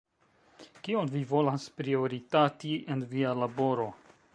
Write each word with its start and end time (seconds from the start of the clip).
Kion 0.87 1.11
vi 1.17 1.21
volas 1.33 1.69
prioritati 1.83 2.75
en 2.97 3.09
via 3.15 3.41
laboro? 3.45 3.91